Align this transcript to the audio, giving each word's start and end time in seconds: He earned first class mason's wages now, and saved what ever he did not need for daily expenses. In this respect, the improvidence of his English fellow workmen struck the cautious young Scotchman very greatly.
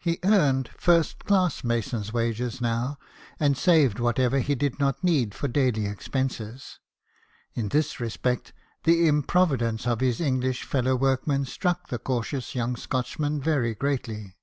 He 0.00 0.18
earned 0.24 0.70
first 0.78 1.26
class 1.26 1.62
mason's 1.62 2.10
wages 2.10 2.58
now, 2.58 2.98
and 3.38 3.54
saved 3.54 3.98
what 4.00 4.18
ever 4.18 4.38
he 4.38 4.54
did 4.54 4.80
not 4.80 5.04
need 5.04 5.34
for 5.34 5.46
daily 5.46 5.84
expenses. 5.84 6.78
In 7.52 7.68
this 7.68 8.00
respect, 8.00 8.54
the 8.84 9.06
improvidence 9.06 9.86
of 9.86 10.00
his 10.00 10.22
English 10.22 10.62
fellow 10.64 10.96
workmen 10.96 11.44
struck 11.44 11.88
the 11.88 11.98
cautious 11.98 12.54
young 12.54 12.76
Scotchman 12.76 13.42
very 13.42 13.74
greatly. 13.74 14.36